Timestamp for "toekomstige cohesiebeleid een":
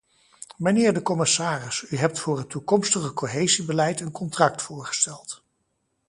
2.49-4.11